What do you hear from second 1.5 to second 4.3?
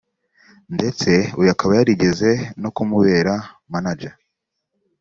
akaba yarigeze no kumubera Manager